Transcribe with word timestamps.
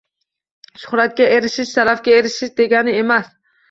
Shuhratga 0.85 1.29
erishish 1.37 1.77
sharafga 1.77 2.19
erishish 2.19 2.59
degani 2.65 3.01
emas 3.07 3.35